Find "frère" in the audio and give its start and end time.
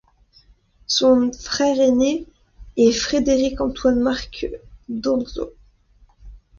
1.31-1.79